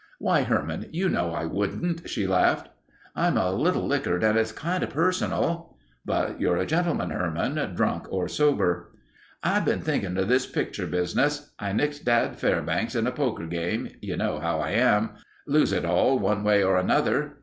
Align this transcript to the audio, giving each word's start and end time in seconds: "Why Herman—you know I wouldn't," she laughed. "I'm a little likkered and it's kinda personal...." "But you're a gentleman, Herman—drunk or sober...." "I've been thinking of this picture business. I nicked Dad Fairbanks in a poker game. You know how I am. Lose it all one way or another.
"Why 0.17 0.41
Herman—you 0.41 1.09
know 1.09 1.31
I 1.35 1.45
wouldn't," 1.45 2.09
she 2.09 2.25
laughed. 2.25 2.69
"I'm 3.15 3.37
a 3.37 3.51
little 3.53 3.87
likkered 3.87 4.23
and 4.23 4.35
it's 4.35 4.51
kinda 4.51 4.87
personal...." 4.87 5.77
"But 6.07 6.41
you're 6.41 6.57
a 6.57 6.65
gentleman, 6.65 7.11
Herman—drunk 7.11 8.11
or 8.11 8.27
sober...." 8.27 8.93
"I've 9.43 9.63
been 9.63 9.81
thinking 9.81 10.17
of 10.17 10.27
this 10.27 10.47
picture 10.47 10.87
business. 10.87 11.51
I 11.59 11.73
nicked 11.73 12.03
Dad 12.03 12.35
Fairbanks 12.39 12.95
in 12.95 13.05
a 13.05 13.11
poker 13.11 13.45
game. 13.45 13.89
You 14.01 14.17
know 14.17 14.39
how 14.39 14.59
I 14.59 14.71
am. 14.71 15.11
Lose 15.45 15.71
it 15.71 15.85
all 15.85 16.17
one 16.17 16.43
way 16.43 16.63
or 16.63 16.77
another. 16.77 17.37